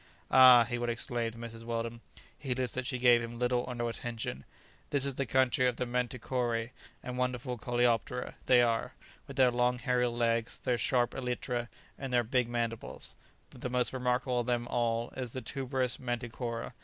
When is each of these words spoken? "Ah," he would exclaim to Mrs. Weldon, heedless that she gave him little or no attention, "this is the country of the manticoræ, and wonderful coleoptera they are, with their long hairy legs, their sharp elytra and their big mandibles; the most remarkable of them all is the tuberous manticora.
"Ah," 0.31 0.63
he 0.63 0.79
would 0.79 0.89
exclaim 0.89 1.29
to 1.31 1.37
Mrs. 1.37 1.63
Weldon, 1.63 2.01
heedless 2.35 2.71
that 2.71 2.87
she 2.87 2.97
gave 2.97 3.21
him 3.21 3.37
little 3.37 3.59
or 3.67 3.75
no 3.75 3.87
attention, 3.87 4.45
"this 4.89 5.05
is 5.05 5.13
the 5.13 5.27
country 5.27 5.67
of 5.67 5.75
the 5.75 5.85
manticoræ, 5.85 6.71
and 7.03 7.19
wonderful 7.19 7.55
coleoptera 7.59 8.33
they 8.47 8.63
are, 8.63 8.93
with 9.27 9.35
their 9.37 9.51
long 9.51 9.77
hairy 9.77 10.07
legs, 10.07 10.57
their 10.57 10.79
sharp 10.79 11.11
elytra 11.13 11.67
and 11.99 12.11
their 12.11 12.23
big 12.23 12.49
mandibles; 12.49 13.13
the 13.51 13.69
most 13.69 13.93
remarkable 13.93 14.39
of 14.39 14.47
them 14.47 14.67
all 14.69 15.11
is 15.15 15.33
the 15.33 15.41
tuberous 15.43 15.97
manticora. 15.97 16.73